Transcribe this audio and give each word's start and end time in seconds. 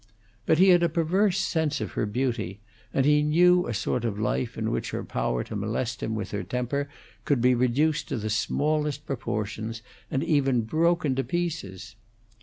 But 0.47 0.57
he 0.57 0.69
had 0.69 0.81
a 0.81 0.89
perverse 0.89 1.37
sense 1.37 1.79
of 1.79 1.91
her 1.91 2.07
beauty, 2.07 2.59
and 2.91 3.05
he 3.05 3.21
knew 3.21 3.67
a 3.67 3.73
sort 3.75 4.03
of 4.03 4.17
life 4.19 4.57
in 4.57 4.71
which 4.71 4.89
her 4.89 5.03
power 5.03 5.43
to 5.43 5.55
molest 5.55 6.01
him 6.01 6.15
with 6.15 6.31
her 6.31 6.41
temper 6.41 6.89
could 7.23 7.39
be 7.39 7.53
reduced 7.53 8.07
to 8.07 8.17
the 8.17 8.31
smallest 8.31 9.05
proportions, 9.05 9.83
and 10.09 10.23
even 10.23 10.61
broken 10.61 11.13
to 11.13 11.23
pieces. 11.23 11.95